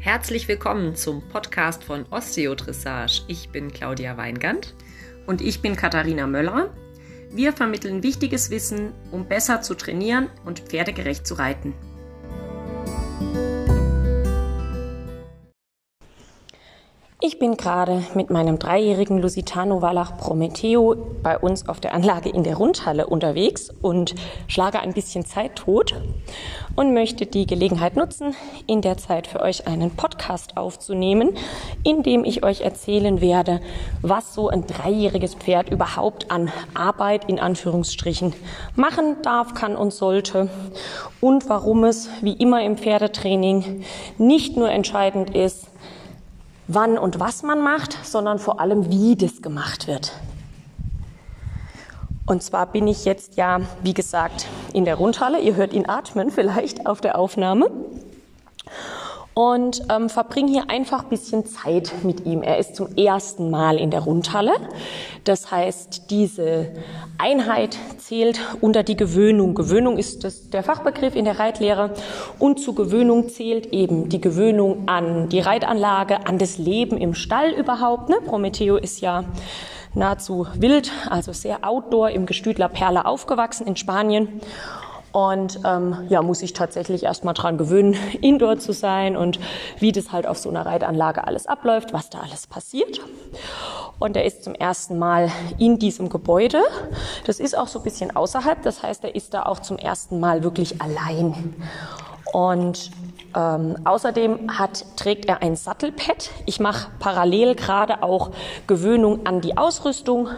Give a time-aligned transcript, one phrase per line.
[0.00, 3.22] Herzlich willkommen zum Podcast von Osteodressage.
[3.26, 4.76] Ich bin Claudia Weingand.
[5.26, 6.70] Und ich bin Katharina Möller.
[7.32, 11.74] Wir vermitteln wichtiges Wissen, um besser zu trainieren und pferdegerecht zu reiten.
[17.20, 22.44] Ich bin gerade mit meinem dreijährigen Lusitano Wallach Prometheo bei uns auf der Anlage in
[22.44, 24.14] der Rundhalle unterwegs und
[24.46, 26.00] schlage ein bisschen Zeit tot
[26.78, 28.36] und möchte die Gelegenheit nutzen,
[28.68, 31.30] in der Zeit für euch einen Podcast aufzunehmen,
[31.82, 33.60] in dem ich euch erzählen werde,
[34.00, 38.32] was so ein dreijähriges Pferd überhaupt an Arbeit in Anführungsstrichen
[38.76, 40.50] machen darf, kann und sollte
[41.20, 43.82] und warum es wie immer im Pferdetraining
[44.16, 45.66] nicht nur entscheidend ist,
[46.68, 50.12] wann und was man macht, sondern vor allem, wie das gemacht wird.
[52.28, 55.40] Und zwar bin ich jetzt ja, wie gesagt, in der Rundhalle.
[55.40, 57.70] Ihr hört ihn atmen vielleicht auf der Aufnahme.
[59.32, 62.42] Und ähm, verbringe hier einfach ein bisschen Zeit mit ihm.
[62.42, 64.52] Er ist zum ersten Mal in der Rundhalle.
[65.22, 66.72] Das heißt, diese
[67.18, 69.54] Einheit zählt unter die Gewöhnung.
[69.54, 71.94] Gewöhnung ist das, der Fachbegriff in der Reitlehre.
[72.40, 77.52] Und zu Gewöhnung zählt eben die Gewöhnung an die Reitanlage, an das Leben im Stall
[77.52, 78.08] überhaupt.
[78.08, 78.16] Ne?
[78.26, 79.24] Prometheo ist ja
[79.94, 84.40] nahezu wild, also sehr outdoor im Gestüt La Perla aufgewachsen in Spanien.
[85.10, 89.40] Und ähm, ja, muss ich tatsächlich erstmal dran gewöhnen, indoor zu sein und
[89.78, 93.00] wie das halt auf so einer Reitanlage alles abläuft, was da alles passiert.
[93.98, 96.62] Und er ist zum ersten Mal in diesem Gebäude.
[97.24, 100.20] Das ist auch so ein bisschen außerhalb, das heißt, er ist da auch zum ersten
[100.20, 101.56] Mal wirklich allein.
[102.32, 102.90] Und
[103.34, 106.30] ähm, außerdem hat, trägt er ein Sattelpad.
[106.46, 108.30] Ich mache parallel gerade auch
[108.66, 110.28] Gewöhnung an die Ausrüstung.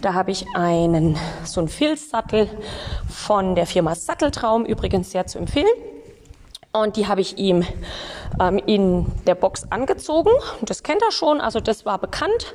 [0.00, 2.48] Da habe ich einen so einen Filzsattel
[3.08, 5.68] von der Firma Satteltraum, übrigens sehr zu empfehlen.
[6.72, 7.64] Und die habe ich ihm
[8.40, 10.30] ähm, in der Box angezogen.
[10.62, 12.54] Das kennt er schon, also das war bekannt.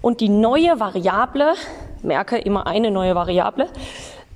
[0.00, 1.54] Und die neue Variable,
[2.02, 3.68] merke immer eine neue Variable,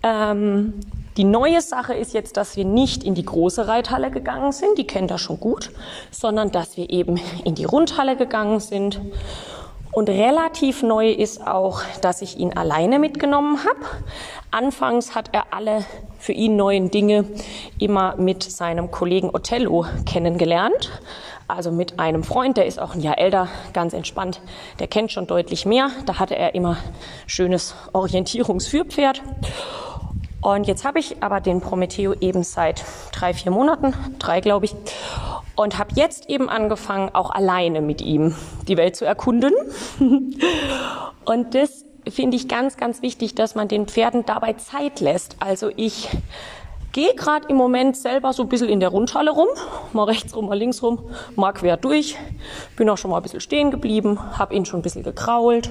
[0.02, 0.80] ähm,
[1.16, 4.86] die neue Sache ist jetzt, dass wir nicht in die große Reithalle gegangen sind, die
[4.86, 5.70] kennt er schon gut,
[6.10, 9.00] sondern dass wir eben in die Rundhalle gegangen sind.
[9.92, 13.80] Und relativ neu ist auch, dass ich ihn alleine mitgenommen habe.
[14.52, 15.84] Anfangs hat er alle
[16.18, 17.24] für ihn neuen Dinge
[17.80, 20.90] immer mit seinem Kollegen Othello kennengelernt.
[21.48, 24.40] Also mit einem Freund, der ist auch ein Jahr älter, ganz entspannt.
[24.78, 25.90] Der kennt schon deutlich mehr.
[26.06, 26.76] Da hatte er immer
[27.26, 29.20] schönes Orientierungsführpferd.
[30.42, 34.74] Und jetzt habe ich aber den Prometheo eben seit drei, vier Monaten, drei glaube ich,
[35.54, 38.34] und habe jetzt eben angefangen, auch alleine mit ihm
[38.66, 39.52] die Welt zu erkunden.
[41.24, 45.36] und das finde ich ganz, ganz wichtig, dass man den Pferden dabei Zeit lässt.
[45.40, 46.08] Also ich
[46.92, 49.48] gehe gerade im Moment selber so ein bisschen in der Rundhalle rum,
[49.92, 52.16] mal rechts rum, mal links rum, mal quer durch,
[52.76, 55.70] bin auch schon mal ein bisschen stehen geblieben, habe ihn schon ein bisschen gekrault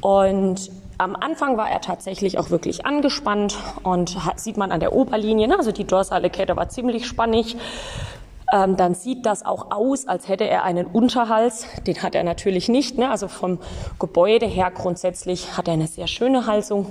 [0.00, 0.70] und
[1.02, 5.48] am Anfang war er tatsächlich auch wirklich angespannt und hat, sieht man an der Oberlinie,
[5.48, 5.58] ne?
[5.58, 7.56] also die dorsale Kette war ziemlich spannig.
[8.52, 11.66] Ähm, dann sieht das auch aus, als hätte er einen Unterhals.
[11.86, 12.98] Den hat er natürlich nicht.
[12.98, 13.10] Ne?
[13.10, 13.58] Also vom
[13.98, 16.86] Gebäude her grundsätzlich hat er eine sehr schöne Halsung.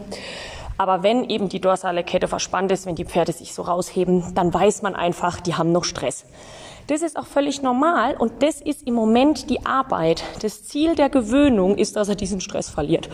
[0.77, 4.51] Aber wenn eben die dorsale Kette verspannt ist, wenn die Pferde sich so rausheben, dann
[4.51, 6.25] weiß man einfach, die haben noch Stress.
[6.87, 10.23] Das ist auch völlig normal und das ist im Moment die Arbeit.
[10.41, 13.09] Das Ziel der Gewöhnung ist, dass er diesen Stress verliert.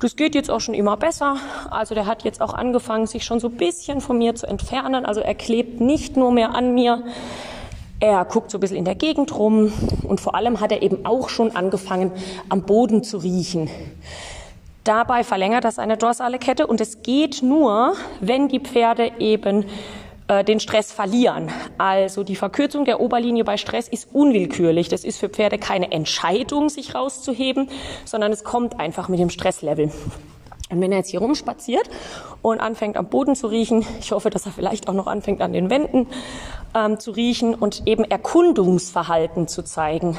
[0.00, 1.36] Das geht jetzt auch schon immer besser.
[1.70, 5.06] Also der hat jetzt auch angefangen, sich schon so ein bisschen von mir zu entfernen.
[5.06, 7.02] Also er klebt nicht nur mehr an mir.
[7.98, 9.72] Er guckt so ein bisschen in der Gegend rum
[10.02, 12.12] und vor allem hat er eben auch schon angefangen,
[12.50, 13.70] am Boden zu riechen.
[14.84, 19.64] Dabei verlängert er seine dorsale Kette und es geht nur, wenn die Pferde eben
[20.46, 21.52] den Stress verlieren.
[21.78, 24.88] Also die Verkürzung der Oberlinie bei Stress ist unwillkürlich.
[24.88, 27.68] Das ist für Pferde keine Entscheidung, sich rauszuheben,
[28.04, 29.92] sondern es kommt einfach mit dem Stresslevel.
[30.68, 31.88] Und wenn er jetzt hier rumspaziert
[32.42, 35.52] und anfängt am Boden zu riechen, ich hoffe, dass er vielleicht auch noch anfängt an
[35.52, 36.08] den Wänden
[36.74, 40.18] ähm, zu riechen und eben Erkundungsverhalten zu zeigen,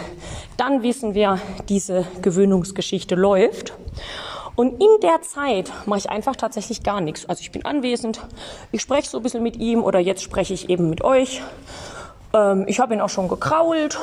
[0.55, 3.73] dann wissen wir, diese Gewöhnungsgeschichte läuft.
[4.57, 7.29] Und in der Zeit mache ich einfach tatsächlich gar nichts.
[7.29, 8.21] Also ich bin anwesend,
[8.71, 11.43] ich spreche so ein bisschen mit ihm oder jetzt spreche ich eben mit euch.
[12.33, 13.99] Ähm, ich habe ihn auch schon gekrault.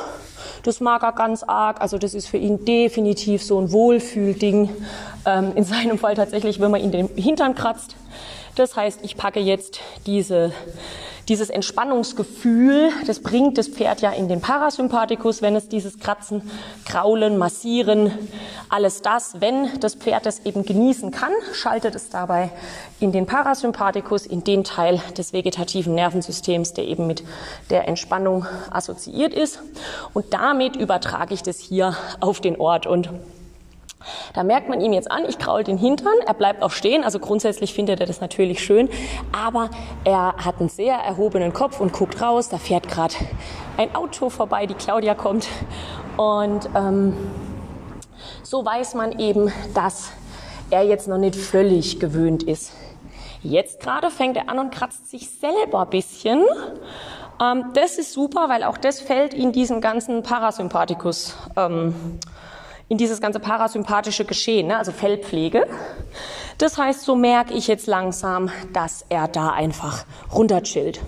[0.63, 1.81] Das mag er ganz arg.
[1.81, 4.69] Also das ist für ihn definitiv so ein Wohlfühlding.
[5.25, 7.97] Ähm, in seinem Fall tatsächlich, wenn man ihn den Hintern kratzt.
[8.55, 10.53] Das heißt, ich packe jetzt diese
[11.27, 16.43] Dieses Entspannungsgefühl, das bringt das Pferd ja in den Parasympathikus, wenn es dieses Kratzen,
[16.85, 18.11] Kraulen, Massieren,
[18.69, 22.51] alles das, wenn das Pferd es eben genießen kann, schaltet es dabei
[22.99, 27.23] in den Parasympathikus, in den Teil des vegetativen Nervensystems, der eben mit
[27.71, 29.63] der Entspannung assoziiert ist.
[30.13, 33.09] Und damit übertrage ich das hier auf den Ort und
[34.33, 37.19] da merkt man ihm jetzt an, ich kraul den Hintern, er bleibt auch stehen, also
[37.19, 38.89] grundsätzlich findet er das natürlich schön,
[39.31, 39.69] aber
[40.03, 43.15] er hat einen sehr erhobenen Kopf und guckt raus, da fährt gerade
[43.77, 45.47] ein Auto vorbei, die Claudia kommt
[46.17, 47.15] und ähm,
[48.43, 50.11] so weiß man eben, dass
[50.69, 52.71] er jetzt noch nicht völlig gewöhnt ist.
[53.41, 56.43] Jetzt gerade fängt er an und kratzt sich selber ein bisschen.
[57.39, 61.35] Ähm, das ist super, weil auch das fällt in diesen ganzen Parasympathikus.
[61.55, 61.93] Ähm,
[62.87, 64.77] in dieses ganze parasympathische Geschehen, ne?
[64.77, 65.67] also Fellpflege.
[66.57, 71.01] Das heißt, so merke ich jetzt langsam, dass er da einfach runterchillt.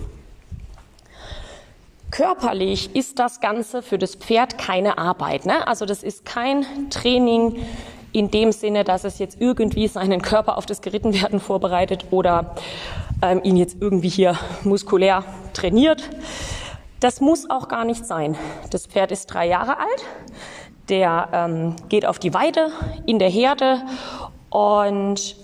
[2.10, 5.46] Körperlich ist das Ganze für das Pferd keine Arbeit.
[5.46, 5.66] Ne?
[5.66, 7.64] Also das ist kein Training
[8.12, 12.56] in dem Sinne, dass es jetzt irgendwie seinen Körper auf das Gerittenwerden vorbereitet oder
[13.22, 16.08] ähm, ihn jetzt irgendwie hier muskulär trainiert.
[17.00, 18.36] Das muss auch gar nicht sein.
[18.70, 20.04] Das Pferd ist drei Jahre alt
[20.88, 22.70] der ähm, geht auf die Weide
[23.06, 23.82] in der Herde
[24.50, 25.36] und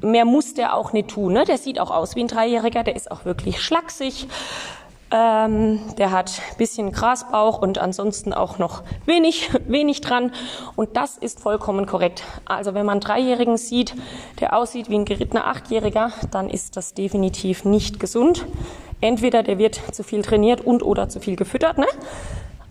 [0.00, 1.32] mehr muss der auch nicht tun.
[1.32, 1.44] Ne?
[1.44, 4.28] Der sieht auch aus wie ein Dreijähriger, der ist auch wirklich schlaksig.
[5.08, 10.32] Ähm, der hat bisschen Grasbauch und ansonsten auch noch wenig, wenig dran.
[10.74, 12.24] Und das ist vollkommen korrekt.
[12.44, 13.94] Also wenn man einen Dreijährigen sieht,
[14.40, 18.46] der aussieht wie ein gerittener Achtjähriger, dann ist das definitiv nicht gesund.
[19.00, 21.78] Entweder der wird zu viel trainiert und oder zu viel gefüttert.
[21.78, 21.86] Ne?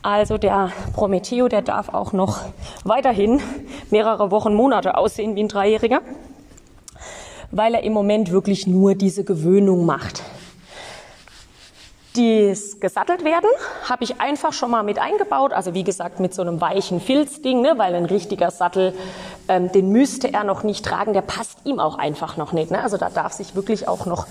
[0.05, 2.37] Also der Prometheo, der darf auch noch
[2.83, 3.41] weiterhin
[3.89, 6.01] mehrere Wochen, Monate aussehen wie ein Dreijähriger,
[7.49, 10.21] weil er im Moment wirklich nur diese Gewöhnung macht.
[12.15, 13.49] Das gesattelt werden
[13.89, 17.61] habe ich einfach schon mal mit eingebaut, also wie gesagt mit so einem weichen Filzding,
[17.61, 18.93] ne, weil ein richtiger Sattel,
[19.47, 22.69] ähm, den müsste er noch nicht tragen, der passt ihm auch einfach noch nicht.
[22.69, 22.83] Ne?
[22.83, 24.27] Also da darf sich wirklich auch noch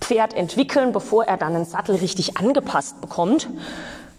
[0.00, 3.46] Pferd entwickeln, bevor er dann einen Sattel richtig angepasst bekommt.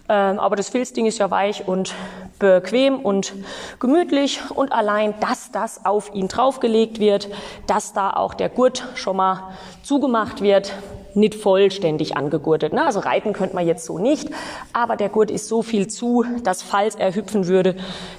[0.10, 1.94] Ähm, aber das Filzding ist ja weich und
[2.40, 3.34] bequem und
[3.80, 7.30] gemütlich und allein, dass das auf ihn draufgelegt wird,
[7.68, 9.52] dass da auch der Gurt schon mal
[9.84, 10.74] zugemacht wird,
[11.14, 12.74] nicht vollständig angegurtet.
[12.74, 12.86] Ne?
[12.86, 14.30] Also reiten könnte man jetzt so nicht,
[14.74, 17.76] aber der Gurt ist so viel zu, dass falls er hüpfen würde,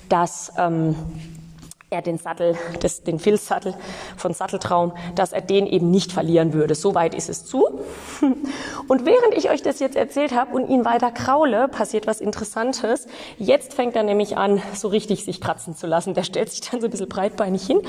[0.09, 0.95] dass ähm,
[1.91, 3.75] er den Sattel, das, den Filzsattel
[4.17, 6.75] von Satteltraum, dass er den eben nicht verlieren würde.
[6.75, 7.81] So weit ist es zu.
[8.89, 13.07] Und während ich euch das jetzt erzählt habe und ihn weiter kraule, passiert was Interessantes.
[13.39, 16.15] Jetzt fängt er nämlich an, so richtig sich kratzen zu lassen.
[16.15, 17.81] Der stellt sich dann so ein bisschen breitbeinig hin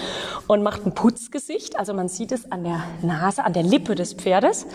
[0.47, 1.77] und macht ein Putzgesicht.
[1.77, 4.67] Also man sieht es an der Nase, an der Lippe des Pferdes.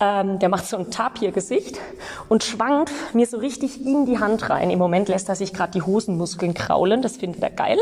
[0.00, 1.80] Ähm, der macht so ein Tapir-Gesicht
[2.28, 4.70] und schwankt mir so richtig in die Hand rein.
[4.70, 7.78] Im Moment lässt er sich gerade die Hosenmuskeln kraulen, das findet er geil.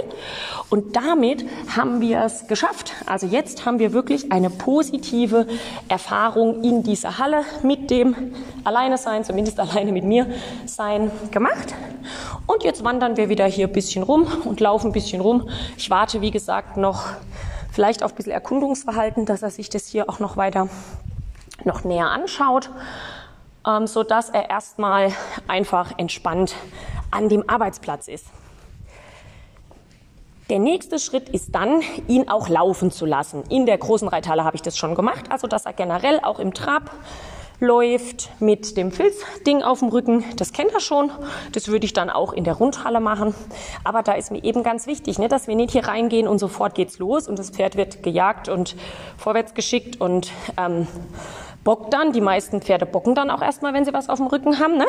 [0.70, 1.44] Und damit
[1.76, 2.92] haben wir es geschafft.
[3.04, 5.46] Also jetzt haben wir wirklich eine positive
[5.88, 8.32] Erfahrung in dieser Halle mit dem
[8.64, 10.26] Alleine sein, zumindest alleine mit mir
[10.64, 11.74] sein gemacht.
[12.46, 15.50] Und jetzt wandern wir wieder hier ein bisschen rum und laufen ein bisschen rum.
[15.76, 17.08] Ich warte, wie gesagt, noch
[17.72, 20.70] vielleicht auf ein bisschen Erkundungsverhalten, dass er sich das hier auch noch weiter
[21.66, 22.70] noch näher anschaut,
[23.66, 25.12] ähm, so dass er erstmal
[25.48, 26.54] einfach entspannt
[27.10, 28.26] an dem Arbeitsplatz ist.
[30.48, 33.42] Der nächste Schritt ist dann, ihn auch laufen zu lassen.
[33.48, 36.54] In der großen Reithalle habe ich das schon gemacht, also dass er generell auch im
[36.54, 36.92] Trab
[37.58, 40.24] läuft mit dem Filzding auf dem Rücken.
[40.36, 41.10] Das kennt er schon.
[41.52, 43.34] Das würde ich dann auch in der Rundhalle machen.
[43.82, 46.74] Aber da ist mir eben ganz wichtig, ne, dass wir nicht hier reingehen und sofort
[46.74, 48.76] geht's los und das Pferd wird gejagt und
[49.16, 50.86] vorwärts geschickt und ähm,
[51.66, 52.12] bockt dann.
[52.12, 54.78] Die meisten Pferde bocken dann auch erstmal, wenn sie was auf dem Rücken haben.
[54.78, 54.86] Ne?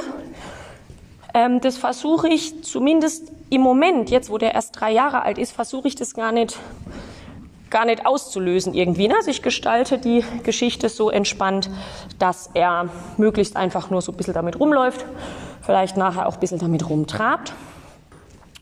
[1.33, 5.51] Ähm, das versuche ich zumindest im Moment, jetzt wo der erst drei Jahre alt ist,
[5.51, 6.57] versuche ich das gar nicht
[7.69, 9.09] gar nicht auszulösen irgendwie.
[9.09, 9.15] Ne?
[9.17, 11.69] Also ich gestalte die Geschichte so entspannt,
[12.17, 15.03] dass er möglichst einfach nur so ein bisschen damit rumläuft,
[15.63, 17.53] vielleicht nachher auch ein bisschen damit rumtrabt.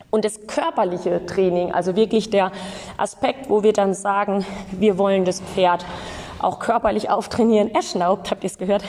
[0.10, 2.52] Und das körperliche Training, also wirklich der
[2.98, 5.86] Aspekt, wo wir dann sagen, wir wollen das Pferd
[6.46, 7.74] auch körperlich auftrainieren.
[7.74, 8.84] Er schnaubt, habt ihr es gehört?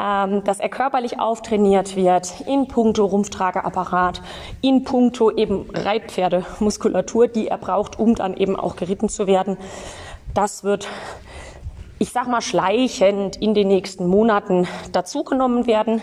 [0.00, 4.22] Ähm, dass er körperlich auftrainiert wird in puncto Rumpftrageapparat,
[4.60, 9.56] in puncto eben Reitpferdemuskulatur, die er braucht, um dann eben auch geritten zu werden.
[10.34, 10.88] Das wird,
[11.98, 16.00] ich sag mal, schleichend in den nächsten Monaten dazugenommen werden.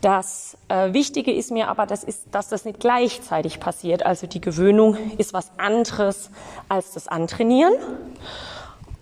[0.00, 4.04] Das äh, Wichtige ist mir aber, das ist, dass das nicht gleichzeitig passiert.
[4.04, 6.30] Also die Gewöhnung ist was anderes
[6.68, 7.74] als das Antrainieren.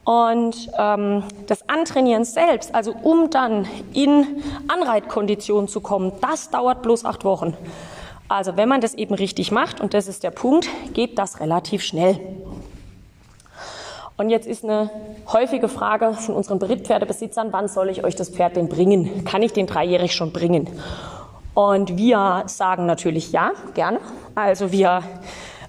[0.04, 7.04] Und ähm, das Antrainieren selbst, also um dann in Anreitkondition zu kommen, das dauert bloß
[7.04, 7.56] acht Wochen.
[8.28, 11.82] Also wenn man das eben richtig macht, und das ist der Punkt, geht das relativ
[11.82, 12.18] schnell.
[14.16, 14.90] Und jetzt ist eine
[15.32, 19.24] häufige Frage von unseren Berittpferdebesitzern, wann soll ich euch das Pferd denn bringen?
[19.24, 20.68] Kann ich den dreijährig schon bringen?
[21.54, 24.00] Und wir sagen natürlich ja, gerne.
[24.34, 25.02] Also wir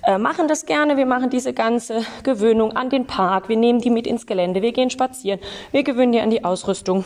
[0.05, 0.98] äh, machen das gerne.
[0.98, 3.50] Wir machen diese ganze Gewöhnung an den Park.
[3.50, 4.62] Wir nehmen die mit ins Gelände.
[4.62, 5.39] Wir gehen spazieren.
[5.72, 7.05] Wir gewöhnen die an die Ausrüstung.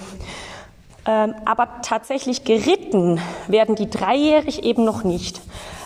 [1.06, 5.39] Ähm, aber tatsächlich geritten werden die dreijährig eben noch nicht.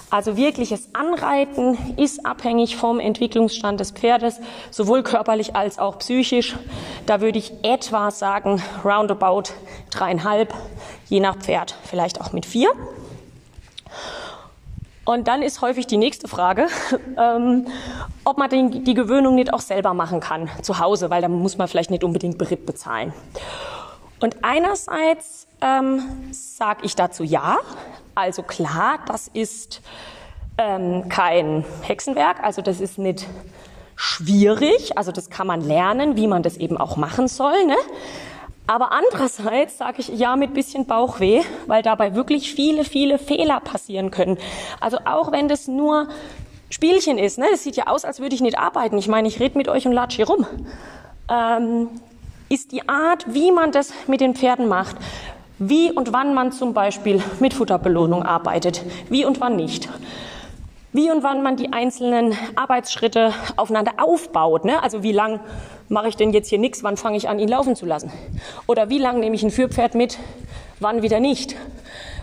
[0.09, 6.57] Also wirkliches Anreiten ist abhängig vom Entwicklungsstand des Pferdes, sowohl körperlich als auch psychisch.
[7.05, 9.53] Da würde ich etwa sagen, roundabout
[9.89, 10.53] dreieinhalb,
[11.07, 12.71] je nach Pferd, vielleicht auch mit vier.
[15.03, 16.67] Und dann ist häufig die nächste Frage,
[17.17, 17.67] ähm,
[18.23, 21.57] ob man den, die Gewöhnung nicht auch selber machen kann, zu Hause, weil dann muss
[21.57, 23.13] man vielleicht nicht unbedingt Beritt bezahlen.
[24.19, 27.57] Und einerseits ähm, sage ich dazu ja,
[28.13, 29.81] also klar, das ist
[30.59, 33.25] ähm, kein Hexenwerk, also das ist nicht
[33.95, 37.65] schwierig, also das kann man lernen, wie man das eben auch machen soll.
[37.65, 37.75] Ne?
[38.67, 44.11] Aber andererseits sage ich ja mit bisschen Bauchweh, weil dabei wirklich viele, viele Fehler passieren
[44.11, 44.37] können.
[44.79, 46.07] Also auch wenn das nur
[46.69, 48.97] Spielchen ist, ne, das sieht ja aus, als würde ich nicht arbeiten.
[48.97, 50.45] Ich meine, ich rede mit euch und latsch hier rum.
[51.29, 51.89] Ähm,
[52.47, 54.95] ist die Art, wie man das mit den Pferden macht,
[55.57, 59.89] wie und wann man zum Beispiel mit Futterbelohnung arbeitet, wie und wann nicht
[60.93, 64.65] wie und wann man die einzelnen Arbeitsschritte aufeinander aufbaut.
[64.65, 64.81] Ne?
[64.83, 65.39] Also wie lang
[65.89, 68.11] mache ich denn jetzt hier nichts, wann fange ich an, ihn laufen zu lassen?
[68.67, 70.17] Oder wie lang nehme ich ein Führpferd mit,
[70.79, 71.55] wann wieder nicht?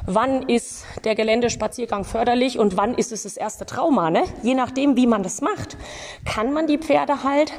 [0.06, 4.10] Wann ist der Geländespaziergang förderlich und wann ist es das erste Trauma?
[4.10, 4.24] Ne?
[4.42, 5.76] Je nachdem, wie man das macht,
[6.24, 7.52] kann man die Pferde halt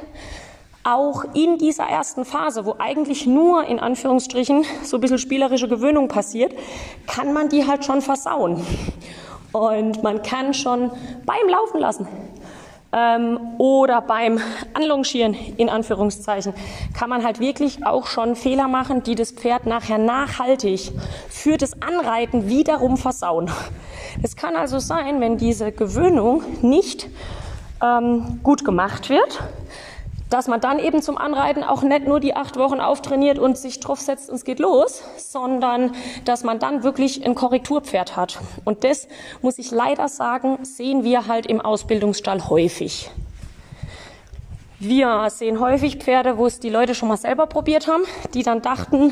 [0.83, 6.07] auch in dieser ersten Phase, wo eigentlich nur in Anführungsstrichen so ein bisschen spielerische Gewöhnung
[6.07, 6.53] passiert,
[7.05, 8.65] kann man die halt schon versauen.
[9.51, 10.91] Und man kann schon
[11.25, 12.07] beim Laufen lassen
[12.91, 14.39] ähm, oder beim
[14.73, 16.53] Anlongieren, in Anführungszeichen,
[16.97, 20.91] kann man halt wirklich auch schon Fehler machen, die das Pferd nachher nachhaltig
[21.29, 23.49] für das Anreiten wiederum versauen.
[24.23, 27.07] Es kann also sein, wenn diese Gewöhnung nicht
[27.81, 29.39] ähm, gut gemacht wird,
[30.29, 33.79] dass man dann eben zum Anreiten auch nicht nur die acht Wochen auftrainiert und sich
[33.79, 35.93] draufsetzt und es geht los, sondern
[36.25, 38.39] dass man dann wirklich ein Korrekturpferd hat.
[38.65, 39.07] Und das
[39.41, 43.09] muss ich leider sagen, sehen wir halt im Ausbildungsstall häufig.
[44.81, 48.61] Wir sehen häufig Pferde, wo es die Leute schon mal selber probiert haben, die dann
[48.61, 49.11] dachten,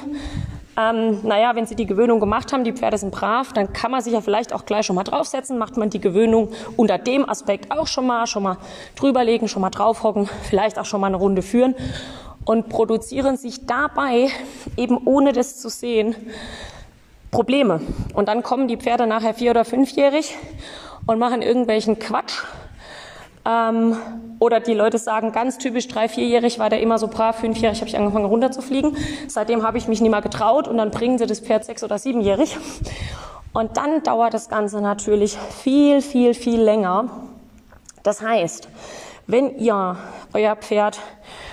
[0.77, 4.01] ähm, naja, wenn Sie die Gewöhnung gemacht haben, die Pferde sind brav, dann kann man
[4.01, 5.57] sich ja vielleicht auch gleich schon mal draufsetzen.
[5.57, 8.57] Macht man die Gewöhnung unter dem Aspekt auch schon mal, schon mal
[8.95, 11.73] drüberlegen, schon mal draufhocken, vielleicht auch schon mal eine Runde führen
[12.45, 14.29] und produzieren sich dabei
[14.77, 16.15] eben ohne das zu sehen
[17.31, 17.81] Probleme.
[18.13, 20.35] Und dann kommen die Pferde nachher vier- oder fünfjährig
[21.07, 22.43] und machen irgendwelchen Quatsch
[23.47, 23.97] ähm,
[24.39, 27.89] oder die Leute sagen, ganz typisch drei-, vierjährig war der immer so brav, fünfjährig habe
[27.89, 28.95] ich angefangen runterzufliegen.
[29.27, 31.97] Seitdem habe ich mich nie mehr getraut und dann bringen sie das Pferd sechs- oder
[31.97, 32.57] siebenjährig.
[33.53, 37.09] Und dann dauert das Ganze natürlich viel, viel, viel länger.
[38.03, 38.69] Das heißt,
[39.25, 39.97] wenn ihr
[40.33, 40.99] euer Pferd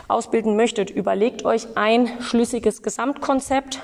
[0.07, 3.81] ausbilden möchtet, überlegt euch ein schlüssiges Gesamtkonzept,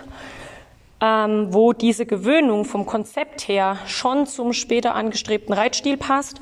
[1.00, 6.40] ähm, wo diese Gewöhnung vom Konzept her schon zum später angestrebten Reitstil passt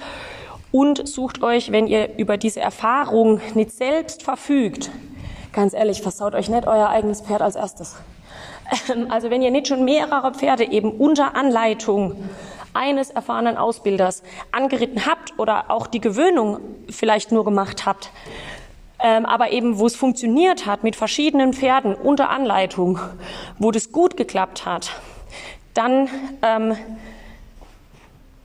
[0.72, 4.90] und sucht euch, wenn ihr über diese Erfahrung nicht selbst verfügt,
[5.52, 7.96] ganz ehrlich, versaut euch nicht euer eigenes Pferd als erstes.
[8.90, 12.16] Ähm, also wenn ihr nicht schon mehrere Pferde eben unter Anleitung
[12.74, 14.22] eines erfahrenen Ausbilders
[14.52, 16.60] angeritten habt oder auch die Gewöhnung
[16.90, 18.10] vielleicht nur gemacht habt,
[19.00, 22.98] ähm, aber eben wo es funktioniert hat mit verschiedenen Pferden unter Anleitung,
[23.58, 24.90] wo das gut geklappt hat,
[25.74, 26.08] dann
[26.42, 26.76] ähm,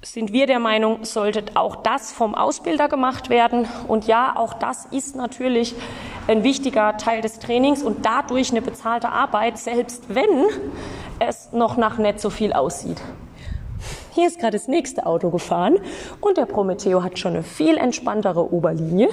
[0.04, 3.68] sind wir der Meinung, sollte auch das vom Ausbilder gemacht werden.
[3.88, 5.76] Und ja, auch das ist natürlich
[6.28, 10.46] ein wichtiger Teil des Trainings und dadurch eine bezahlte Arbeit, selbst wenn
[11.20, 13.02] es noch nach nicht so viel aussieht.
[14.12, 15.80] Hier ist gerade das nächste Auto gefahren
[16.22, 19.10] und der Prometheo hat schon eine viel entspanntere Oberlinie.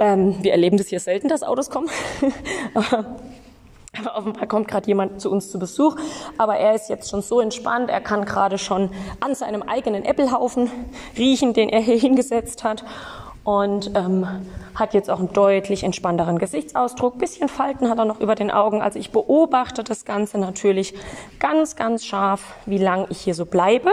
[0.00, 1.88] Ähm, wir erleben das hier selten, dass Autos kommen.
[3.98, 5.96] Aber offenbar kommt gerade jemand zu uns zu Besuch,
[6.38, 10.70] aber er ist jetzt schon so entspannt, er kann gerade schon an seinem eigenen Äppelhaufen
[11.16, 12.84] riechen, den er hier hingesetzt hat
[13.44, 14.26] und ähm,
[14.74, 17.18] hat jetzt auch einen deutlich entspannteren Gesichtsausdruck.
[17.18, 18.80] Bisschen Falten hat er noch über den Augen.
[18.80, 20.94] Also ich beobachte das Ganze natürlich
[21.40, 23.90] ganz, ganz scharf, wie lang ich hier so bleibe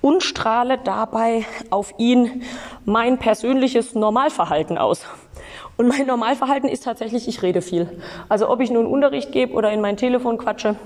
[0.00, 2.44] und strahle dabei auf ihn
[2.84, 5.04] mein persönliches Normalverhalten aus.
[5.80, 7.88] Und mein Normalverhalten ist tatsächlich, ich rede viel.
[8.28, 10.76] Also ob ich nun Unterricht gebe oder in mein Telefon quatsche,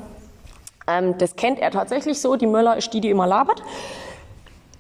[0.86, 2.36] ähm, das kennt er tatsächlich so.
[2.36, 3.60] Die Möller ist die, die immer labert.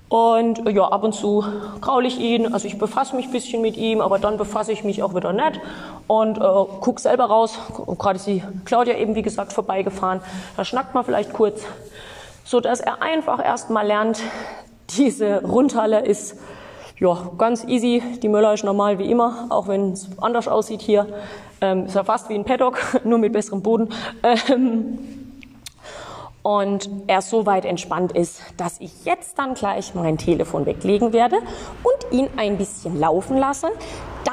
[0.08, 1.44] Und ja, ab und zu
[1.80, 4.84] kraule ich ihn, also ich befasse mich ein bisschen mit ihm, aber dann befasse ich
[4.84, 5.60] mich auch wieder nicht
[6.06, 6.42] und äh,
[6.80, 7.58] gucke selber raus.
[7.98, 10.20] Gerade ist die Claudia eben, wie gesagt, vorbeigefahren.
[10.56, 11.64] Da schnackt man vielleicht kurz,
[12.44, 14.20] so dass er einfach erstmal lernt,
[14.90, 16.36] diese Rundhalle ist
[16.98, 18.02] ja ganz easy.
[18.22, 21.06] Die Möller ist normal wie immer, auch wenn es anders aussieht hier.
[21.60, 23.88] Ähm, ist ja fast wie ein Paddock, nur mit besserem Boden.
[24.22, 24.98] Ähm,
[26.42, 31.36] und er so weit entspannt ist, dass ich jetzt dann gleich mein Telefon weglegen werde
[31.82, 33.70] und ihn ein bisschen laufen lassen.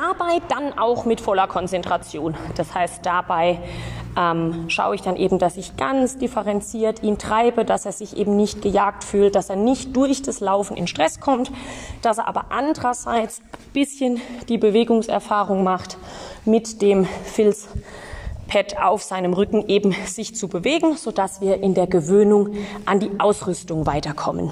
[0.02, 2.36] Dabei dann auch mit voller Konzentration.
[2.56, 3.60] Das heißt, dabei
[4.18, 8.36] ähm, schaue ich dann eben, dass ich ganz differenziert ihn treibe, dass er sich eben
[8.36, 11.52] nicht gejagt fühlt, dass er nicht durch das Laufen in Stress kommt,
[12.02, 16.00] dass er aber andererseits ein bisschen die Bewegungserfahrung macht
[16.46, 17.68] mit dem Filz
[18.48, 22.56] Pad auf seinem Rücken eben sich zu bewegen, sodass wir in der Gewöhnung
[22.86, 24.52] an die Ausrüstung weiterkommen.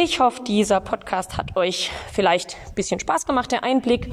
[0.00, 4.12] Ich hoffe, dieser Podcast hat euch vielleicht ein bisschen Spaß gemacht, der Einblick,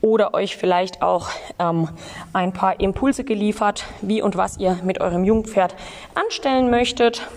[0.00, 1.28] oder euch vielleicht auch
[1.58, 1.90] ähm,
[2.32, 5.74] ein paar Impulse geliefert, wie und was ihr mit eurem Jungpferd
[6.14, 7.28] anstellen möchtet.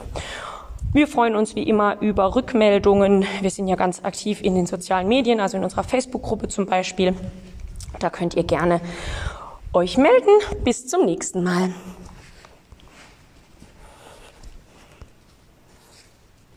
[0.94, 3.26] Wir freuen uns wie immer über Rückmeldungen.
[3.42, 7.14] Wir sind ja ganz aktiv in den sozialen Medien, also in unserer Facebook-Gruppe zum Beispiel.
[8.00, 8.80] Da könnt ihr gerne
[9.74, 10.40] euch melden.
[10.64, 11.74] Bis zum nächsten Mal.